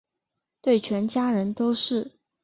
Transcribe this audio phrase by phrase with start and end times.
[0.63, 2.13] 对全家人都是